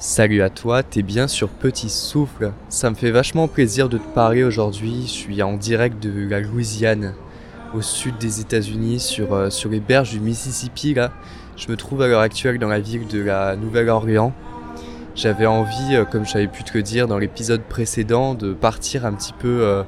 Salut 0.00 0.42
à 0.42 0.48
toi, 0.48 0.84
t'es 0.84 1.02
bien 1.02 1.26
sur 1.26 1.48
Petit 1.48 1.90
Souffle. 1.90 2.52
Ça 2.68 2.88
me 2.88 2.94
fait 2.94 3.10
vachement 3.10 3.48
plaisir 3.48 3.88
de 3.88 3.98
te 3.98 4.06
parler 4.14 4.44
aujourd'hui. 4.44 5.02
Je 5.02 5.10
suis 5.10 5.42
en 5.42 5.56
direct 5.56 6.00
de 6.00 6.28
la 6.28 6.38
Louisiane, 6.38 7.14
au 7.74 7.82
sud 7.82 8.16
des 8.16 8.40
États-Unis, 8.40 9.00
sur, 9.00 9.34
euh, 9.34 9.50
sur 9.50 9.68
les 9.68 9.80
berges 9.80 10.10
du 10.10 10.20
Mississippi. 10.20 10.94
Là. 10.94 11.10
Je 11.56 11.68
me 11.68 11.76
trouve 11.76 12.02
à 12.02 12.06
l'heure 12.06 12.20
actuelle 12.20 12.60
dans 12.60 12.68
la 12.68 12.78
ville 12.78 13.08
de 13.08 13.20
la 13.20 13.56
Nouvelle-Orléans. 13.56 14.32
J'avais 15.16 15.46
envie, 15.46 15.96
euh, 15.96 16.04
comme 16.04 16.24
j'avais 16.24 16.46
pu 16.46 16.62
te 16.62 16.74
le 16.74 16.84
dire 16.84 17.08
dans 17.08 17.18
l'épisode 17.18 17.62
précédent, 17.62 18.34
de 18.34 18.52
partir 18.52 19.04
un 19.04 19.14
petit 19.14 19.32
peu. 19.32 19.62
euh, 19.62 19.82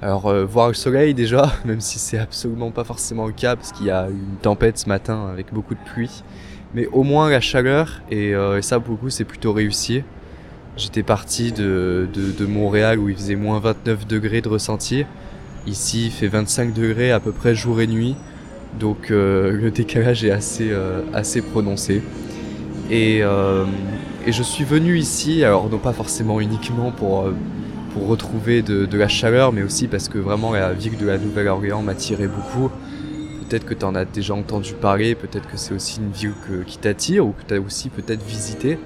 alors, 0.00 0.34
voir 0.46 0.68
le 0.68 0.74
soleil 0.74 1.12
déjà, 1.12 1.52
même 1.66 1.82
si 1.82 1.98
c'est 1.98 2.18
absolument 2.18 2.70
pas 2.70 2.84
forcément 2.84 3.26
le 3.26 3.32
cas, 3.32 3.54
parce 3.54 3.70
qu'il 3.70 3.86
y 3.86 3.90
a 3.90 4.08
une 4.08 4.36
tempête 4.40 4.78
ce 4.78 4.88
matin 4.88 5.28
avec 5.30 5.52
beaucoup 5.52 5.74
de 5.74 5.80
pluie 5.92 6.24
mais 6.74 6.86
au 6.92 7.02
moins 7.02 7.30
la 7.30 7.40
chaleur, 7.40 8.02
et, 8.10 8.34
euh, 8.34 8.58
et 8.58 8.62
ça 8.62 8.80
pour 8.80 8.92
le 8.94 8.98
coup 8.98 9.10
c'est 9.10 9.24
plutôt 9.24 9.52
réussi. 9.52 10.02
J'étais 10.76 11.02
parti 11.02 11.52
de, 11.52 12.08
de, 12.14 12.46
Montréal 12.46 12.98
où 12.98 13.10
il 13.10 13.14
faisait 13.14 13.36
moins 13.36 13.58
29 13.58 14.06
degrés 14.06 14.40
de 14.40 14.48
ressenti. 14.48 15.04
Ici 15.66 16.06
il 16.06 16.10
fait 16.10 16.28
25 16.28 16.72
degrés 16.72 17.12
à 17.12 17.20
peu 17.20 17.30
près 17.30 17.54
jour 17.54 17.80
et 17.80 17.86
nuit, 17.86 18.16
donc 18.80 19.10
euh, 19.10 19.52
le 19.60 19.70
décalage 19.70 20.24
est 20.24 20.30
assez, 20.30 20.70
euh, 20.70 21.02
assez 21.12 21.42
prononcé. 21.42 22.02
Et, 22.90 23.20
et 23.20 24.32
je 24.32 24.42
suis 24.42 24.64
venu 24.64 24.98
ici, 24.98 25.44
alors 25.44 25.70
non 25.70 25.78
pas 25.78 25.94
forcément 25.94 26.40
uniquement 26.40 26.90
pour, 26.90 27.24
pour 27.94 28.06
retrouver 28.06 28.60
de, 28.60 28.84
de 28.84 28.98
la 28.98 29.08
chaleur, 29.08 29.50
mais 29.52 29.62
aussi 29.62 29.86
parce 29.86 30.10
que 30.10 30.18
vraiment 30.18 30.52
la 30.52 30.74
ville 30.74 30.98
de 30.98 31.06
la 31.06 31.16
Nouvelle-Orléans 31.16 31.80
m'attirait 31.80 32.28
beaucoup 32.28 32.70
peut-être 33.52 33.66
que 33.66 33.74
tu 33.74 33.84
en 33.84 33.94
as 33.94 34.06
déjà 34.06 34.32
entendu 34.34 34.72
parler, 34.72 35.14
peut-être 35.14 35.46
que 35.46 35.58
c'est 35.58 35.74
aussi 35.74 36.00
une 36.00 36.10
ville 36.10 36.32
que- 36.48 36.62
qui 36.62 36.78
t'attire 36.78 37.26
ou 37.26 37.32
que 37.32 37.42
tu 37.46 37.54
as 37.54 37.60
aussi 37.60 37.90
peut-être 37.90 38.22
visité. 38.24 38.78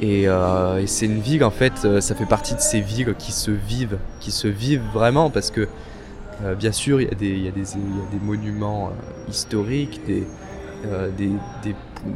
Et, 0.00 0.26
euh, 0.26 0.80
et 0.80 0.86
c'est 0.86 1.04
une 1.04 1.20
ville, 1.20 1.44
en 1.44 1.50
fait, 1.50 1.74
euh, 1.84 2.00
ça 2.00 2.14
fait 2.14 2.24
partie 2.24 2.54
de 2.54 2.60
ces 2.60 2.80
villes 2.80 3.14
qui 3.18 3.32
se 3.32 3.50
vivent, 3.50 3.98
qui 4.20 4.30
se 4.30 4.48
vivent 4.48 4.84
vraiment 4.94 5.28
parce 5.28 5.50
que, 5.50 5.68
euh, 6.42 6.54
bien 6.54 6.72
sûr, 6.72 7.02
il 7.02 7.08
y, 7.08 7.48
a 7.48 7.50
des- 7.50 8.18
monuments 8.22 8.92
historiques, 9.28 10.00
des, 10.06 10.26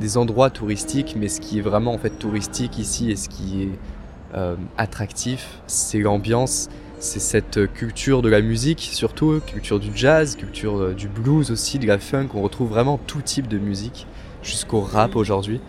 des, 0.01 0.17
endroits 0.17 0.49
touristiques, 0.49 1.15
mais 1.19 1.29
ce 1.29 1.41
qui 1.43 1.59
est 1.59 1.63
vraiment 1.63 1.93
en 1.93 1.99
fait 1.99 2.11
touristique 2.19 2.79
ici 2.79 3.11
et 3.11 3.17
ce 3.17 3.29
qui 3.29 3.65
est 3.65 4.39
attractif, 4.79 5.61
c'est 5.67 5.99
l'ambiance, 5.99 6.71
c'est 7.03 7.21
cette 7.21 7.73
culture 7.73 8.23
de 8.23 8.29
la 8.29 8.41
musique 8.41 8.91
surtout, 8.93 9.41
culture 9.47 9.81
du 9.81 9.91
jazz, 9.95 10.37
culture 10.37 10.79
euh, 10.79 10.95
du 10.95 11.09
blues 11.09 11.51
aussi, 11.51 11.79
de 11.79 11.87
la 11.87 11.99
funk, 11.99 12.29
on 12.35 12.43
retrouve 12.43 12.71
vraiment 12.71 12.99
tout 13.07 13.21
type 13.21 13.49
de 13.49 13.59
musique, 13.59 14.07
jusqu'au 14.43 14.81
rap 14.81 15.17
aujourd'hui. 15.17 15.61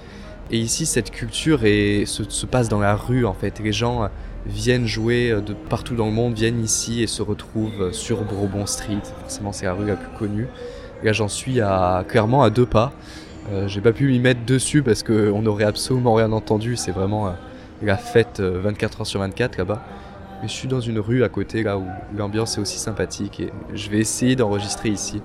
Et 0.51 0.57
ici, 0.57 0.85
cette 0.85 1.11
culture 1.11 1.65
est, 1.65 2.05
se, 2.05 2.23
se 2.23 2.45
passe 2.45 2.69
dans 2.69 2.79
la 2.79 2.95
rue 2.95 3.25
en 3.25 3.33
fait. 3.33 3.59
Les 3.59 3.73
gens 3.73 4.03
euh, 4.03 4.07
viennent 4.45 4.85
jouer 4.85 5.31
euh, 5.31 5.41
de 5.41 5.53
partout 5.53 5.95
dans 5.95 6.05
le 6.05 6.11
monde, 6.11 6.33
viennent 6.33 6.63
ici 6.63 7.01
et 7.01 7.07
se 7.07 7.21
retrouvent 7.21 7.91
sur 7.91 8.23
Bourbon 8.23 8.65
Street. 8.65 9.01
Forcément, 9.21 9.51
c'est 9.51 9.65
la 9.65 9.73
rue 9.73 9.87
la 9.87 9.95
plus 9.95 10.17
connue. 10.17 10.47
Là, 11.03 11.11
j'en 11.11 11.27
suis 11.27 11.59
à, 11.59 12.05
clairement 12.07 12.43
à 12.43 12.49
deux 12.49 12.65
pas. 12.65 12.93
Euh, 13.51 13.67
J'ai 13.67 13.81
pas 13.81 13.91
pu 13.91 14.07
m'y 14.07 14.19
mettre 14.19 14.45
dessus 14.45 14.83
parce 14.83 15.03
qu'on 15.03 15.41
n'aurait 15.41 15.65
absolument 15.65 16.13
rien 16.13 16.31
entendu. 16.31 16.77
C'est 16.77 16.91
vraiment 16.91 17.27
euh, 17.27 17.31
la 17.81 17.97
fête 17.97 18.39
euh, 18.39 18.61
24 18.61 19.01
heures 19.01 19.07
sur 19.07 19.19
24 19.19 19.57
là-bas. 19.57 19.83
Mais 20.43 20.49
je 20.49 20.55
suis 20.55 20.67
dans 20.67 20.81
une 20.81 20.99
rue 20.99 21.23
à 21.23 21.29
côté 21.29 21.63
là 21.63 21.77
où 21.77 21.85
l'ambiance 22.17 22.57
est 22.57 22.59
aussi 22.59 22.77
sympathique 22.77 23.39
et 23.39 23.53
je 23.73 23.89
vais 23.89 23.99
essayer 23.99 24.35
d'enregistrer 24.35 24.89
ici 24.89 25.21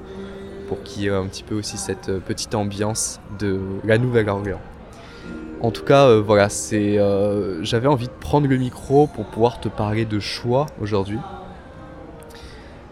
pour 0.69 0.80
qu'il 0.84 1.02
y 1.02 1.06
ait 1.06 1.11
un 1.11 1.27
petit 1.27 1.42
peu 1.42 1.56
aussi 1.56 1.77
cette 1.77 2.08
euh, 2.08 2.20
petite 2.20 2.55
ambiance 2.55 3.19
de 3.41 3.58
la 3.83 3.98
Nouvelle-Orléans. 3.98 4.61
En 5.61 5.72
tout 5.72 5.83
cas, 5.83 6.06
euh, 6.06 6.22
voilà, 6.24 6.48
c'est, 6.48 7.00
euh, 7.00 7.64
j'avais 7.64 7.89
envie 7.89 8.06
de 8.06 8.12
prendre 8.12 8.46
le 8.46 8.56
micro 8.58 9.08
pour 9.08 9.24
pouvoir 9.24 9.58
te 9.58 9.69
parler 9.69 10.05
de 10.05 10.20
choix 10.20 10.67
aujourd'hui. 10.80 11.18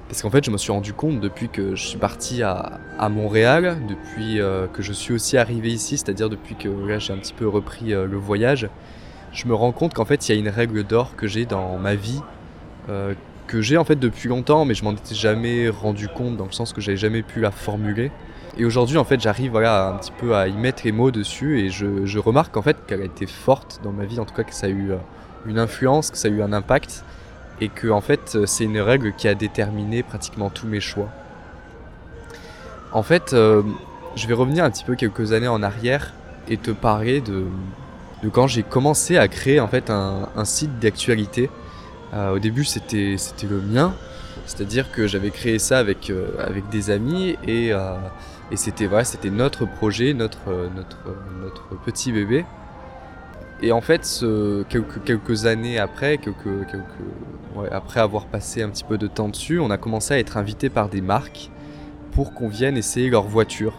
Parce 0.08 0.20
qu'en 0.20 0.30
fait, 0.30 0.44
je 0.44 0.50
me 0.50 0.58
suis 0.58 0.72
rendu 0.72 0.94
compte 0.94 1.20
depuis 1.20 1.48
que 1.48 1.76
je 1.76 1.86
suis 1.86 1.98
parti 1.98 2.42
à, 2.42 2.80
Montréal, 3.08 3.78
depuis 3.88 4.40
que 4.72 4.80
je 4.82 4.92
suis 4.92 5.12
aussi 5.12 5.36
arrivé 5.36 5.68
ici, 5.68 5.98
c'est-à-dire 5.98 6.28
depuis 6.28 6.54
que 6.54 6.68
j'ai 6.98 7.12
un 7.12 7.18
petit 7.18 7.34
peu 7.34 7.48
repris 7.48 7.86
le 7.90 8.16
voyage, 8.16 8.68
je 9.36 9.46
me 9.46 9.54
rends 9.54 9.70
compte 9.70 9.92
qu'en 9.92 10.06
fait 10.06 10.28
il 10.28 10.34
y 10.34 10.36
a 10.36 10.40
une 10.40 10.48
règle 10.48 10.82
d'or 10.82 11.14
que 11.14 11.26
j'ai 11.26 11.44
dans 11.44 11.76
ma 11.76 11.94
vie, 11.94 12.22
euh, 12.88 13.12
que 13.46 13.60
j'ai 13.60 13.76
en 13.76 13.84
fait 13.84 13.96
depuis 13.96 14.28
longtemps, 14.30 14.64
mais 14.64 14.74
je 14.74 14.82
m'en 14.82 14.92
étais 14.92 15.14
jamais 15.14 15.68
rendu 15.68 16.08
compte 16.08 16.38
dans 16.38 16.46
le 16.46 16.52
sens 16.52 16.72
que 16.72 16.80
j'avais 16.80 16.96
jamais 16.96 17.22
pu 17.22 17.40
la 17.40 17.50
formuler. 17.50 18.10
Et 18.56 18.64
aujourd'hui 18.64 18.96
en 18.96 19.04
fait 19.04 19.20
j'arrive 19.20 19.50
voilà, 19.50 19.88
un 19.88 19.98
petit 19.98 20.10
peu 20.10 20.34
à 20.34 20.48
y 20.48 20.54
mettre 20.54 20.82
les 20.84 20.92
mots 20.92 21.10
dessus 21.10 21.60
et 21.60 21.68
je, 21.68 22.06
je 22.06 22.18
remarque 22.18 22.56
en 22.56 22.62
fait 22.62 22.78
qu'elle 22.86 23.02
a 23.02 23.04
été 23.04 23.26
forte 23.26 23.80
dans 23.84 23.92
ma 23.92 24.06
vie, 24.06 24.18
en 24.18 24.24
tout 24.24 24.34
cas 24.34 24.42
que 24.42 24.54
ça 24.54 24.68
a 24.68 24.70
eu 24.70 24.92
euh, 24.92 24.96
une 25.44 25.58
influence, 25.58 26.10
que 26.10 26.16
ça 26.16 26.28
a 26.28 26.30
eu 26.30 26.40
un 26.40 26.54
impact 26.54 27.04
et 27.60 27.68
que 27.68 27.88
en 27.88 28.00
fait 28.00 28.36
euh, 28.36 28.46
c'est 28.46 28.64
une 28.64 28.80
règle 28.80 29.12
qui 29.12 29.28
a 29.28 29.34
déterminé 29.34 30.02
pratiquement 30.02 30.48
tous 30.48 30.66
mes 30.66 30.80
choix. 30.80 31.10
En 32.92 33.02
fait, 33.02 33.32
je 33.32 34.26
vais 34.26 34.32
revenir 34.32 34.64
un 34.64 34.70
petit 34.70 34.84
peu 34.84 34.94
quelques 34.94 35.32
années 35.32 35.48
en 35.48 35.62
arrière 35.62 36.14
et 36.48 36.56
te 36.56 36.70
parler 36.70 37.20
de, 37.20 37.44
quand 38.30 38.46
j'ai 38.46 38.62
commencé 38.62 39.16
à 39.16 39.28
créer 39.28 39.60
en 39.60 39.68
fait 39.68 39.90
un, 39.90 40.44
site 40.44 40.78
d'actualité. 40.78 41.50
Euh, 42.14 42.34
au 42.34 42.38
début 42.38 42.64
c'était 42.64 43.16
c'était 43.18 43.48
le 43.48 43.60
mien, 43.60 43.94
c'est-à-dire 44.46 44.92
que 44.92 45.06
j'avais 45.06 45.30
créé 45.30 45.58
ça 45.58 45.78
avec 45.78 46.08
euh, 46.08 46.30
avec 46.38 46.68
des 46.68 46.90
amis 46.90 47.36
et 47.46 47.72
euh, 47.72 47.96
et 48.52 48.56
c'était 48.56 48.88
c'était 49.04 49.30
notre 49.30 49.66
projet, 49.66 50.14
notre 50.14 50.70
notre 50.74 50.98
notre 51.42 51.68
petit 51.84 52.12
bébé. 52.12 52.44
Et 53.62 53.72
en 53.72 53.80
fait, 53.80 54.22
quelques, 54.68 55.46
années 55.46 55.78
après, 55.78 56.20
après 57.72 58.00
avoir 58.00 58.26
passé 58.26 58.62
un 58.62 58.68
petit 58.68 58.84
peu 58.84 58.98
de 58.98 59.06
temps 59.06 59.30
dessus, 59.30 59.58
on 59.58 59.70
a 59.70 59.78
commencé 59.78 60.12
à 60.12 60.18
être 60.18 60.36
invité 60.36 60.68
par 60.68 60.90
des 60.90 61.00
marques 61.00 61.50
pour 62.12 62.34
qu'on 62.34 62.48
vienne 62.48 62.76
essayer 62.76 63.08
leur 63.08 63.22
voiture. 63.22 63.72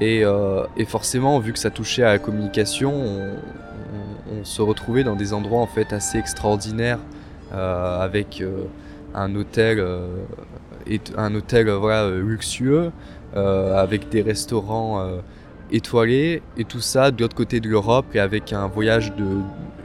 Et, 0.00 0.24
euh, 0.24 0.64
et 0.76 0.84
forcément, 0.84 1.38
vu 1.40 1.52
que 1.52 1.58
ça 1.58 1.70
touchait 1.70 2.04
à 2.04 2.12
la 2.12 2.18
communication, 2.18 2.92
on, 2.94 4.44
se 4.44 4.62
retrouvait 4.62 5.02
dans 5.02 5.16
des 5.16 5.32
endroits 5.32 5.60
en 5.60 5.66
fait 5.66 5.92
assez 5.92 6.16
extraordinaires, 6.16 7.00
euh, 7.52 8.00
avec 8.00 8.40
euh, 8.40 8.64
un 9.12 9.34
hôtel, 9.34 9.84
un 11.16 11.34
hôtel 11.34 11.68
luxueux, 12.20 12.92
avec 13.34 14.08
des 14.10 14.22
restaurants 14.22 15.04
étoilés, 15.72 16.42
et 16.56 16.64
tout 16.64 16.80
ça 16.80 17.10
de 17.10 17.20
l'autre 17.20 17.34
côté 17.34 17.58
de 17.58 17.68
l'Europe, 17.68 18.06
et 18.14 18.20
avec 18.20 18.52
un 18.52 18.68
voyage 18.68 19.12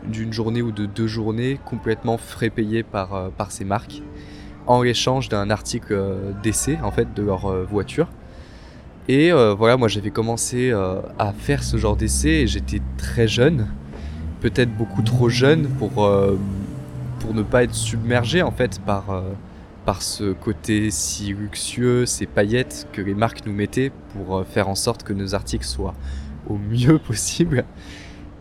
d'une 0.06 0.34
journée 0.34 0.62
ou 0.62 0.72
de 0.72 0.86
deux 0.86 1.08
journées 1.08 1.60
complètement 1.66 2.18
frais 2.18 2.52
payé 2.52 2.84
par, 2.84 3.32
par 3.32 3.52
ces 3.52 3.66
marques, 3.66 4.04
en 4.68 4.84
échange 4.84 5.30
d'un 5.30 5.50
article 5.50 5.98
d'essai 6.44 6.78
en 6.84 6.92
fait 6.92 7.12
de 7.14 7.24
leur 7.24 7.66
voiture. 7.66 8.08
Et 9.10 9.34
euh, 9.34 9.54
voilà, 9.54 9.76
moi 9.76 9.90
j'avais 9.90 10.12
commencé 10.12 10.72
euh, 10.72 11.02
à 11.20 11.34
faire 11.34 11.64
ce 11.64 11.76
genre 11.76 11.98
d'essai 11.98 12.30
et 12.30 12.48
j'étais 12.48 12.82
très 12.98 13.28
jeune, 13.28 13.68
peut-être 14.40 14.74
beaucoup 14.76 15.02
trop 15.02 15.28
jeune 15.28 15.68
pour, 15.68 16.06
euh, 16.06 16.38
pour 17.20 17.34
ne 17.34 17.44
pas 17.44 17.64
être 17.64 17.76
submergé 17.76 18.42
en 18.42 18.52
fait 18.52 18.80
par, 18.80 19.24
par 19.86 20.02
ce 20.02 20.32
côté 20.32 20.90
si 20.90 21.34
luxueux, 21.34 22.06
ces 22.06 22.26
paillettes 22.26 22.88
que 22.94 23.02
les 23.02 23.14
marques 23.14 23.46
nous 23.46 23.52
mettaient 23.52 23.92
pour 24.14 24.46
faire 24.46 24.70
en 24.70 24.76
sorte 24.76 25.04
que 25.04 25.12
nos 25.12 25.36
articles 25.36 25.66
soient 25.66 25.96
au 26.48 26.58
mieux 26.58 26.98
possible. 27.08 27.66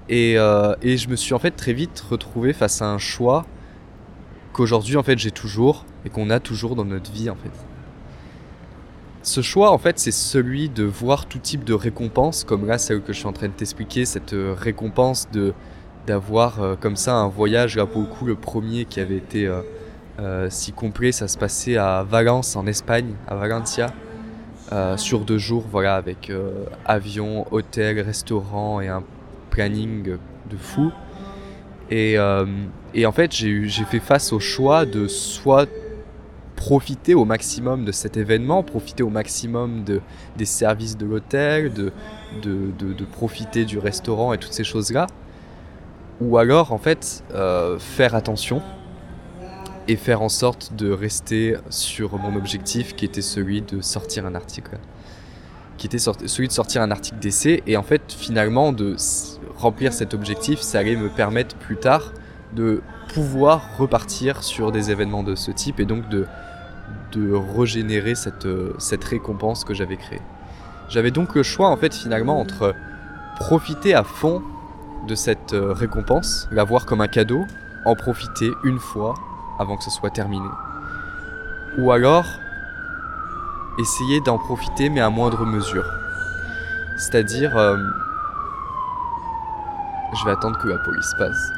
Et, 0.09 0.35
et 0.35 0.97
je 0.97 1.09
me 1.09 1.17
suis 1.17 1.35
en 1.35 1.39
fait 1.41 1.53
très 1.53 1.73
vite 1.73 2.05
retrouvé 2.09 2.53
face 2.53 2.83
à 2.83 2.87
un 2.87 2.99
choix 2.99 3.47
qu'aujourd'hui 4.53 4.97
en 4.97 5.03
fait 5.03 5.19
j'ai 5.19 5.31
toujours 5.31 5.87
et 6.05 6.11
qu'on 6.11 6.31
a 6.31 6.39
toujours 6.39 6.77
dans 6.77 6.85
notre 6.85 7.11
vie 7.11 7.31
en 7.31 7.37
fait. 7.37 7.72
Ce 9.23 9.41
choix, 9.41 9.71
en 9.71 9.79
fait, 9.79 10.01
c'est 10.01 10.11
celui 10.11 10.69
de 10.69 10.83
voir 10.83 11.27
tout 11.27 11.39
type 11.39 11.63
de 11.63 11.75
récompense, 11.75 12.43
comme 12.43 12.67
là, 12.67 12.77
celle 12.77 13.03
que 13.03 13.13
je 13.13 13.19
suis 13.19 13.29
en 13.29 13.33
train 13.33 13.47
de 13.47 13.53
t'expliquer, 13.53 14.05
cette 14.05 14.33
euh, 14.33 14.55
récompense 14.59 15.29
de 15.33 15.55
d'avoir 16.09 16.61
euh, 16.61 16.75
comme 16.75 16.97
ça 16.97 17.15
un 17.15 17.29
voyage, 17.29 17.77
là 17.77 17.87
pour 17.87 18.01
le 18.01 18.09
coup, 18.09 18.27
le 18.27 18.35
premier 18.35 18.85
qui 18.87 18.99
avait 18.99 19.19
été 19.19 19.49
euh, 20.19 20.51
si 20.51 20.73
complet, 20.73 21.13
ça 21.13 21.29
se 21.29 21.39
passait 21.39 21.77
à 21.77 22.03
Valence, 22.03 22.57
en 22.57 22.67
Espagne, 22.67 23.15
à 23.29 23.37
Valencia, 23.37 23.95
sur 24.97 25.21
deux 25.21 25.37
jours, 25.37 25.65
voilà, 25.71 25.97
avec 25.97 26.33
avion, 26.87 27.47
hôtel, 27.51 28.01
restaurant 28.01 28.81
et 28.81 28.89
un 28.89 29.05
planning 29.51 30.03
de 30.51 30.57
fou. 30.57 30.91
Et, 31.91 32.17
et 32.95 33.07
en 33.07 33.13
fait, 33.13 33.33
j'ai 33.33 33.69
fait 33.69 34.01
face 34.01 34.33
au 34.33 34.41
choix 34.41 34.87
de 34.87 35.09
soit 35.09 35.69
profiter 36.63 37.15
au 37.15 37.25
maximum 37.25 37.85
de 37.85 37.91
cet 37.91 38.17
événement, 38.17 38.63
profiter 38.63 39.03
au 39.03 39.09
maximum 39.09 39.83
de, 39.83 40.01
des 40.37 40.45
services 40.45 40.97
de 40.97 41.05
l'hôtel, 41.05 41.73
de, 41.73 41.91
de, 42.41 42.71
de- 42.79 43.05
profiter 43.05 43.65
du 43.65 43.81
restaurant 43.81 44.33
et 44.33 44.39
toutes 44.39 44.53
ces 44.53 44.63
choses-là. 44.63 45.09
Ou 46.21 46.39
alors, 46.39 46.73
en 46.73 46.79
fait, 46.79 47.25
euh, 47.35 47.81
faire 47.81 48.15
attention 48.15 48.63
et 49.89 49.97
faire 49.97 50.23
en 50.23 50.29
sorte 50.29 50.73
de 50.77 50.93
rester 50.93 51.57
sur 51.69 52.17
mon 52.17 52.37
objectif 52.37 52.95
qui 52.95 53.07
était 53.07 53.23
celui 53.23 53.63
de 53.63 53.81
sortir 53.81 54.25
un 54.25 54.37
article 54.37 54.79
qui 55.79 55.89
était 55.89 55.99
celui 55.99 56.47
de 56.47 56.53
sortir 56.53 56.81
un 56.81 56.93
article 56.93 57.19
d'essai. 57.19 57.65
Et 57.67 57.77
en 57.77 57.83
fait, 57.83 58.03
finalement, 58.17 58.73
de 58.73 58.95
remplir 59.57 59.93
cet 59.93 60.15
objectif, 60.15 60.61
ça 60.61 60.79
allait 60.79 60.95
me 60.95 61.09
permettre 61.09 61.57
plus 61.57 61.77
tard 61.77 62.13
de 62.55 62.83
pouvoir 63.15 63.77
repartir 63.79 64.45
sur 64.45 64.71
des 64.71 64.93
événements 64.93 65.25
de 65.25 65.35
ce 65.35 65.51
type 65.51 65.81
et 65.81 65.85
donc 65.87 66.09
de, 66.09 66.27
de 67.13 67.33
régénérer 67.33 68.15
cette, 68.15 68.49
cette 68.79 69.05
récompense 69.05 69.65
que 69.65 69.75
j'avais 69.75 69.97
créée. 69.97 70.23
J'avais 70.89 71.11
donc 71.11 71.35
le 71.35 71.43
choix 71.43 71.69
en 71.69 71.77
fait 71.77 71.95
finalement 71.95 72.41
entre 72.41 72.75
profiter 73.37 73.95
à 73.95 74.05
fond 74.05 74.43
de 75.07 75.15
cette 75.15 75.53
euh, 75.53 75.73
récompense, 75.73 76.49
la 76.53 76.65
voir 76.65 76.87
comme 76.87 77.01
un 77.01 77.09
cadeau, 77.09 77.45
en 77.85 77.95
profiter 77.95 78.53
une 78.63 78.79
fois 78.79 79.15
avant 79.59 79.77
que 79.77 79.85
ce 79.85 79.91
soit 79.91 80.11
terminé. 80.11 80.49
Ou 81.79 81.91
alors 81.93 82.27
essayer 83.79 84.21
d'en 84.21 84.39
profiter 84.39 84.91
mais 84.91 85.01
à 85.01 85.11
moindre 85.11 85.45
mesure. 85.47 85.87
C'est-à-dire, 86.99 87.57
euh, 87.57 87.77
je 90.15 90.25
vais 90.25 90.33
attendre 90.33 90.59
que 90.59 90.69
la 90.69 90.79
police 90.79 91.15
passe. 91.19 91.53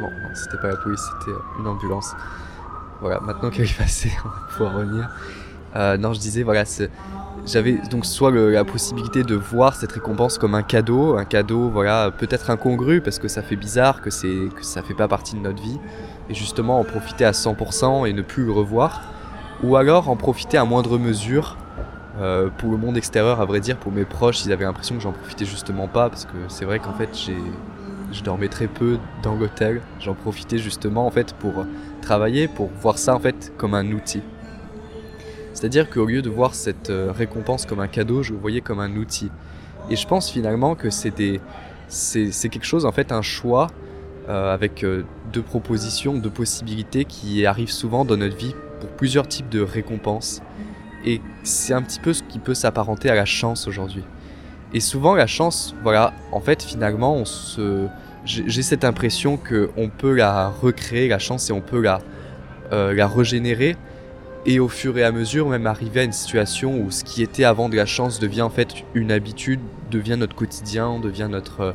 Bon, 0.00 0.10
c'était 0.34 0.50
pas 0.62 0.68
la 0.68 0.76
police, 0.76 1.02
c'était 1.18 1.36
une 1.58 1.66
ambulance. 1.66 2.14
Voilà, 3.00 3.20
maintenant 3.20 3.50
qu'elle 3.50 3.66
est 3.66 3.76
passée, 3.78 4.12
on 4.24 4.28
va 4.28 4.34
pouvoir 4.48 4.74
revenir. 4.74 5.10
Euh, 5.74 5.96
non, 5.96 6.12
je 6.12 6.20
disais, 6.20 6.42
voilà, 6.42 6.64
j'avais 7.46 7.78
donc 7.90 8.06
soit 8.06 8.30
la 8.30 8.64
possibilité 8.64 9.24
de 9.24 9.34
voir 9.34 9.74
cette 9.74 9.92
récompense 9.92 10.38
comme 10.38 10.54
un 10.54 10.62
cadeau, 10.62 11.16
un 11.16 11.24
cadeau, 11.24 11.68
voilà, 11.68 12.10
peut-être 12.10 12.50
incongru 12.50 13.00
parce 13.00 13.18
que 13.18 13.26
ça 13.26 13.42
fait 13.42 13.56
bizarre, 13.56 14.00
que 14.02 14.10
c'est 14.10 14.48
que 14.54 14.64
ça 14.64 14.82
fait 14.82 14.94
pas 14.94 15.08
partie 15.08 15.34
de 15.34 15.40
notre 15.40 15.60
vie, 15.62 15.80
et 16.28 16.34
justement 16.34 16.78
en 16.78 16.84
profiter 16.84 17.24
à 17.24 17.32
100% 17.32 18.06
et 18.06 18.12
ne 18.12 18.22
plus 18.22 18.44
le 18.44 18.52
revoir, 18.52 19.02
ou 19.62 19.76
alors 19.76 20.08
en 20.08 20.16
profiter 20.16 20.58
à 20.58 20.64
moindre 20.64 20.98
mesure. 20.98 21.56
Euh, 22.20 22.50
pour 22.58 22.70
le 22.70 22.76
monde 22.76 22.98
extérieur, 22.98 23.40
à 23.40 23.46
vrai 23.46 23.60
dire, 23.60 23.78
pour 23.78 23.90
mes 23.90 24.04
proches, 24.04 24.44
ils 24.44 24.52
avaient 24.52 24.66
l'impression 24.66 24.94
que 24.94 25.00
j'en 25.00 25.12
profitais 25.12 25.46
justement 25.46 25.88
pas, 25.88 26.10
parce 26.10 26.26
que 26.26 26.36
c'est 26.48 26.66
vrai 26.66 26.78
qu'en 26.78 26.92
fait, 26.92 27.08
j'ai, 27.14 27.38
je 28.12 28.22
dormais 28.22 28.48
très 28.48 28.68
peu 28.68 28.98
dans 29.22 29.34
l'hôtel. 29.34 29.80
J'en 30.00 30.14
profitais 30.14 30.58
justement 30.58 31.06
en 31.06 31.10
fait 31.10 31.34
pour 31.34 31.64
travailler, 32.00 32.48
pour 32.48 32.68
voir 32.80 32.98
ça 32.98 33.14
en 33.14 33.18
fait 33.18 33.52
comme 33.56 33.74
un 33.74 33.90
outil. 33.92 34.22
C'est-à-dire 35.54 35.90
qu'au 35.90 36.06
lieu 36.06 36.22
de 36.22 36.30
voir 36.30 36.54
cette 36.54 36.90
euh, 36.90 37.12
récompense 37.12 37.66
comme 37.66 37.80
un 37.80 37.88
cadeau, 37.88 38.22
je 38.22 38.32
le 38.32 38.38
voyais 38.38 38.60
comme 38.60 38.80
un 38.80 38.96
outil. 38.96 39.30
Et 39.90 39.96
je 39.96 40.06
pense 40.06 40.30
finalement 40.30 40.74
que 40.74 40.90
c'est 40.90 41.12
c'est 41.88 42.48
quelque 42.48 42.64
chose, 42.64 42.86
en 42.86 42.92
fait, 42.92 43.12
un 43.12 43.20
choix 43.20 43.66
euh, 44.28 44.52
avec 44.54 44.82
euh, 44.82 45.04
deux 45.32 45.42
propositions, 45.42 46.14
deux 46.14 46.30
possibilités 46.30 47.04
qui 47.04 47.44
arrivent 47.44 47.70
souvent 47.70 48.06
dans 48.06 48.16
notre 48.16 48.36
vie 48.36 48.54
pour 48.80 48.88
plusieurs 48.90 49.28
types 49.28 49.50
de 49.50 49.60
récompenses. 49.60 50.40
Et 51.04 51.20
c'est 51.42 51.74
un 51.74 51.82
petit 51.82 52.00
peu 52.00 52.14
ce 52.14 52.22
qui 52.22 52.38
peut 52.38 52.54
s'apparenter 52.54 53.10
à 53.10 53.14
la 53.14 53.26
chance 53.26 53.68
aujourd'hui. 53.68 54.04
Et 54.74 54.80
souvent, 54.80 55.14
la 55.14 55.26
chance, 55.26 55.74
voilà, 55.82 56.12
en 56.32 56.40
fait, 56.40 56.62
finalement, 56.62 57.24
j'ai 58.24 58.62
cette 58.62 58.84
impression 58.84 59.36
qu'on 59.36 59.88
peut 59.88 60.14
la 60.14 60.48
recréer, 60.48 61.08
la 61.08 61.18
chance, 61.18 61.50
et 61.50 61.52
on 61.52 61.60
peut 61.60 61.80
la, 61.80 62.00
la 62.70 63.06
régénérer 63.06 63.76
et 64.46 64.58
au 64.58 64.68
fur 64.68 64.98
et 64.98 65.04
à 65.04 65.12
mesure 65.12 65.48
même 65.48 65.66
arriver 65.66 66.00
à 66.00 66.04
une 66.04 66.12
situation 66.12 66.80
où 66.80 66.90
ce 66.90 67.04
qui 67.04 67.22
était 67.22 67.44
avant 67.44 67.68
de 67.68 67.76
la 67.76 67.86
chance 67.86 68.18
devient 68.18 68.42
en 68.42 68.50
fait 68.50 68.84
une 68.94 69.12
habitude, 69.12 69.60
devient 69.90 70.16
notre 70.18 70.34
quotidien, 70.34 70.98
devient 70.98 71.28
notre, 71.30 71.60
euh, 71.60 71.72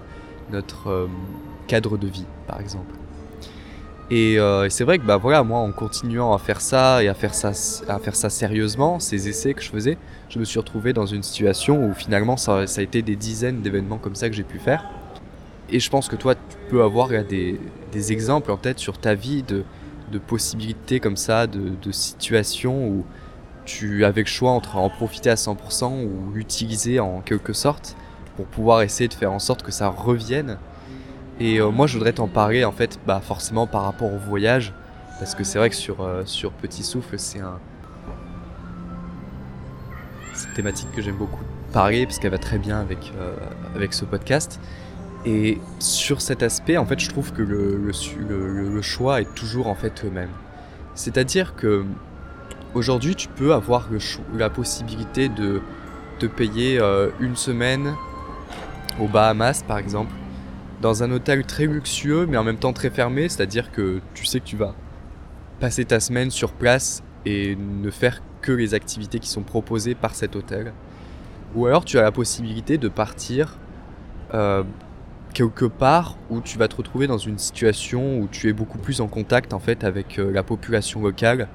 notre 0.52 0.90
euh, 0.90 1.08
cadre 1.68 1.98
de 1.98 2.08
vie 2.08 2.26
par 2.48 2.60
exemple. 2.60 2.94
Euh, 4.12 4.64
et, 4.64 4.70
c'est 4.70 4.84
vrai 4.84 5.00
que 5.00 5.06
bah 5.06 5.18
voilà, 5.18 5.44
moi 5.44 5.60
en 5.60 5.72
continuant 5.72 6.34
à 6.34 6.38
faire 6.38 6.62
ça 6.62 7.04
et 7.04 7.10
à 7.10 7.14
faire 7.14 7.34
ça, 7.34 7.52
à 7.88 8.00
faire 8.00 8.16
ça 8.16 8.30
sérieusement, 8.30 9.00
ces 9.00 9.28
essais 9.28 9.54
que 9.54 9.62
je 9.62 9.70
faisais, 9.70 9.98
je 10.30 10.40
me 10.40 10.46
suis 10.46 10.60
retrouvé 10.60 10.94
dans 10.94 11.06
une 11.06 11.24
situation 11.24 11.86
où 11.86 11.94
finalement 11.94 12.38
ça, 12.38 12.68
ça 12.68 12.82
a 12.82 12.84
été 12.84 13.02
des 13.02 13.18
dizaines 13.18 13.62
d'événements 13.62 13.98
comme 13.98 14.16
ça 14.16 14.30
que 14.30 14.36
j'ai 14.36 14.44
pu 14.44 14.60
faire. 14.60 14.86
Et 15.70 15.82
je 15.82 15.90
pense 15.90 16.08
que 16.08 16.16
toi 16.16 16.36
tu 16.36 16.58
peux 16.70 16.84
avoir 16.84 17.10
des, 17.10 17.60
des 17.92 18.12
exemples 18.14 18.52
en 18.52 18.58
tête 18.58 18.80
sur 18.80 18.98
ta 18.98 19.14
vie 19.14 19.44
de, 19.44 19.66
de 20.12 20.20
possibilités 20.20 21.00
comme 21.00 21.18
ça, 21.18 21.48
de, 21.48 21.92
situations 21.92 22.88
où 22.88 23.06
tu 23.66 24.06
avais 24.06 24.22
le 24.22 24.28
choix 24.28 24.52
entre 24.52 24.78
en 24.78 24.90
profiter 24.90 25.30
à 25.30 25.36
100% 25.36 26.06
ou 26.06 26.32
l'utiliser 26.32 27.00
en 27.00 27.22
quelque 27.22 27.54
sorte 27.54 27.96
pour 28.36 28.46
pouvoir 28.46 28.82
essayer 28.82 29.08
de 29.08 29.14
faire 29.14 29.32
en 29.32 29.40
sorte 29.40 29.64
que 29.64 29.72
ça 29.72 29.90
revienne. 29.90 30.58
Et 31.40 31.60
euh, 31.60 31.70
moi 31.70 31.88
je 31.88 31.94
voudrais 31.94 32.14
t'en 32.14 32.28
parler 32.28 32.66
en 32.66 32.72
fait 32.72 33.00
bah, 33.06 33.22
forcément 33.24 33.68
par 33.68 33.84
rapport 33.84 34.12
au 34.12 34.18
voyage 34.18 34.74
parce 35.20 35.36
que 35.36 35.44
c'est 35.44 35.60
vrai 35.60 35.70
que 35.70 35.76
sur, 35.76 36.02
euh, 36.02 36.24
sur 36.26 36.52
Petit 36.52 36.84
Souffle 36.84 37.20
c'est 37.20 37.40
un... 37.40 37.60
une 40.34 40.54
thématique 40.56 40.92
que 40.96 41.02
j'aime 41.02 41.18
beaucoup 41.18 41.44
parler 41.74 42.06
parce 42.06 42.18
qu'elle 42.18 42.32
va 42.32 42.40
très 42.40 42.58
bien 42.58 42.80
avec, 42.80 43.14
euh, 43.18 43.36
avec 43.76 43.94
ce 43.94 44.06
podcast. 44.06 44.60
Et 45.26 45.60
sur 45.80 46.22
cet 46.22 46.42
aspect, 46.42 46.78
en 46.78 46.86
fait, 46.86 47.00
je 47.00 47.10
trouve 47.10 47.34
que 47.34 47.42
le, 47.42 47.76
le, 47.76 48.82
choix 48.82 49.20
est 49.20 49.36
toujours 49.36 49.68
en 49.68 49.76
fait 49.76 50.04
le 50.04 50.10
même. 50.10 50.30
C'est-à-dire 50.96 51.54
que 51.56 51.84
aujourd'hui, 52.74 53.14
tu 53.16 53.28
peux 53.28 53.54
avoir 53.54 53.90
la 54.34 54.50
possibilité 54.50 55.28
de 55.28 55.62
te 56.20 56.28
payer 56.28 56.80
une 57.20 57.36
semaine 57.36 57.94
aux 59.02 59.08
Bahamas, 59.08 59.64
par 59.68 59.80
exemple, 59.80 60.14
dans 60.82 61.04
un 61.04 61.12
hôtel 61.12 61.46
très 61.46 61.66
luxueux, 61.66 62.26
mais 62.28 62.38
en 62.38 62.44
même 62.44 62.58
temps 62.58 62.74
très 62.74 62.90
fermé. 62.90 63.30
C'est-à-dire 63.30 63.72
que 63.72 64.02
tu 64.14 64.26
sais 64.26 64.40
que 64.40 64.46
tu 64.46 64.58
vas 64.58 64.76
passer 65.60 65.86
ta 65.86 66.00
semaine 66.00 66.30
sur 66.30 66.52
place 66.52 67.04
et 67.26 67.56
ne 67.56 67.90
faire 67.90 68.22
que 68.42 68.52
les 68.52 68.74
activités 68.74 69.20
qui 69.20 69.30
sont 69.30 69.44
proposées 69.44 69.96
par 69.96 70.16
cet 70.16 70.36
hôtel. 70.36 70.74
Ou 71.56 71.66
alors 71.66 71.86
tu 71.86 71.98
as 71.98 72.02
la 72.02 72.12
possibilité 72.12 72.78
de 72.78 72.88
partir 72.88 73.58
euh, 74.34 74.64
quelque 75.34 75.66
part 75.66 76.18
où 76.30 76.42
tu 76.42 76.58
vas 76.58 76.68
te 76.68 76.76
retrouver 76.76 77.08
dans 77.08 77.18
une 77.18 77.38
situation 77.38 78.20
où 78.20 78.28
tu 78.28 78.50
es 78.50 78.54
beaucoup 78.54 78.78
plus 78.78 79.02
en 79.02 79.08
contact 79.08 79.54
en 79.54 79.60
fait 79.60 79.84
avec 79.84 80.20
euh, 80.20 80.32
la 80.32 80.44
population 80.44 81.02
locale, 81.02 81.48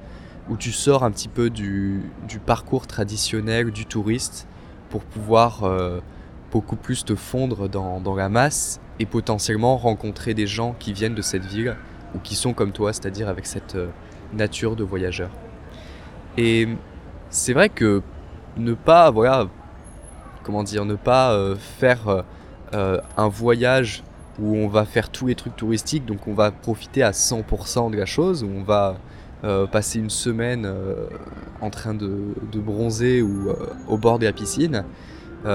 où 0.49 0.57
tu 0.57 0.71
sors 0.71 1.03
un 1.03 1.11
petit 1.11 1.27
peu 1.27 1.49
du, 1.49 2.01
parcours 2.45 2.87
traditionnel 2.87 3.71
du 3.71 3.85
touriste 3.85 4.47
pour 4.89 5.03
pouvoir 5.03 5.63
euh, 5.63 5.99
beaucoup 6.53 6.75
plus 6.75 7.03
te 7.03 7.15
fondre 7.15 7.67
dans, 7.67 8.15
la 8.15 8.29
masse 8.29 8.79
et 8.99 9.07
potentiellement 9.07 9.75
rencontrer 9.75 10.35
des 10.35 10.45
gens 10.45 10.75
qui 10.77 10.93
viennent 10.93 11.15
de 11.15 11.23
cette 11.23 11.45
ville 11.45 11.75
ou 12.15 12.19
qui 12.19 12.35
sont 12.35 12.53
comme 12.53 12.71
toi, 12.71 12.93
c'est-à-dire 12.93 13.27
avec 13.27 13.47
cette 13.47 13.75
euh, 13.75 13.87
nature 14.33 14.75
de 14.75 14.83
voyageur. 14.83 15.31
Et 16.37 16.67
c'est 17.29 17.53
vrai 17.53 17.69
que 17.69 18.03
ne 18.57 18.75
pas, 18.75 19.09
voilà, 19.09 19.47
comment 20.43 20.63
dire, 20.63 20.85
ne 20.85 20.95
pas 20.95 21.55
faire 21.57 22.23
euh, 22.73 22.99
un 23.17 23.27
voyage 23.27 24.03
où 24.39 24.55
on 24.55 24.67
va 24.67 24.85
faire 24.85 25.09
tous 25.09 25.27
les 25.27 25.35
trucs 25.35 25.55
touristiques, 25.55 26.05
donc 26.05 26.27
on 26.27 26.33
va 26.33 26.49
profiter 26.49 27.03
à 27.03 27.11
100% 27.11 27.91
de 27.91 27.97
la 27.97 28.07
chose, 28.07 28.43
où 28.43 28.47
on 28.47 28.63
va 28.63 28.97
euh, 29.43 29.67
passer 29.67 29.99
une 29.99 30.09
semaine 30.09 30.65
euh, 30.65 31.07
en 31.61 31.69
train 31.69 31.93
de, 31.93 32.33
bronzer 32.55 33.21
ou 33.21 33.49
au 33.87 33.97
bord 33.97 34.17
de 34.17 34.25
la 34.25 34.33
piscine, 34.33 34.85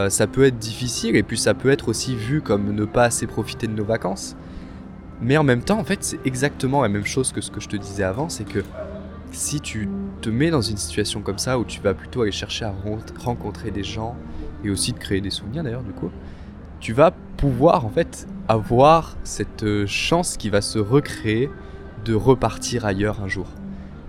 ça 0.09 0.27
peut 0.27 0.45
être 0.45 0.59
difficile 0.59 1.17
et 1.17 1.23
puis 1.23 1.39
ça 1.39 1.55
peut 1.55 1.71
être 1.71 1.89
aussi 1.89 2.15
vu 2.15 2.43
comme 2.43 2.75
ne 2.75 2.85
pas 2.85 3.05
assez 3.05 3.27
profiter 3.27 3.67
de 3.67 3.73
nos 3.73 3.85
vacances. 3.85 4.37
Mais 5.21 5.37
en 5.37 5.45
même 5.45 5.63
temps, 5.63 5.79
en 5.79 5.85
fait, 5.85 6.05
c'est 6.05 6.25
exactement 6.25 6.83
la 6.83 6.89
même 6.89 7.07
chose 7.07 7.33
que 7.33 7.41
ce 7.41 7.51
que 7.51 7.61
je 7.61 7.69
te 7.69 7.77
disais 7.77 8.05
avant, 8.05 8.29
c'est 8.29 8.45
que 8.45 8.63
si 9.33 9.61
tu 9.61 9.89
te 10.21 10.31
mets 10.31 10.51
dans 10.51 10.63
une 10.63 10.77
situation 10.77 11.21
comme 11.23 11.39
ça 11.39 11.59
où 11.59 11.65
tu 11.65 11.81
vas 11.81 11.95
plutôt 11.95 12.23
aller 12.23 12.33
chercher 12.33 12.65
à 12.65 12.75
rencontrer 13.19 13.71
des 13.71 13.85
gens 13.85 14.17
et 14.65 14.71
aussi 14.71 14.93
de 14.93 14.99
créer 14.99 15.21
des 15.21 15.31
souvenirs 15.31 15.63
d'ailleurs 15.63 15.83
du 15.83 15.93
coup, 15.93 16.11
tu 16.81 16.93
vas 16.93 17.13
pouvoir 17.37 17.85
en 17.85 17.91
fait 17.91 18.27
avoir 18.49 19.17
cette 19.25 19.63
euh, 19.63 19.87
chance 19.87 20.37
qui 20.37 20.49
va 20.49 20.61
se 20.61 20.79
recréer 20.79 21.51
de 22.05 22.15
repartir 22.15 22.85
ailleurs 22.85 23.21
un 23.23 23.29
jour. 23.29 23.47